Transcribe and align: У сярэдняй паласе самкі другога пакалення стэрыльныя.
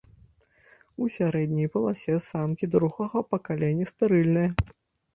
У 1.03 1.09
сярэдняй 1.17 1.69
паласе 1.77 2.15
самкі 2.31 2.73
другога 2.79 3.27
пакалення 3.31 3.85
стэрыльныя. 3.97 4.71